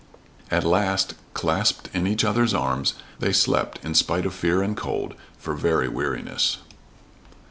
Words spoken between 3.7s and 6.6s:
in spite of fear and cold, for very weariness.